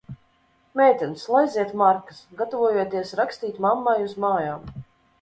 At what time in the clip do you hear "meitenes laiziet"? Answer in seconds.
0.79-1.77